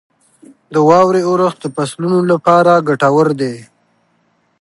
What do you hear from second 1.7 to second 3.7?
فصلونو لپاره ګټور دی.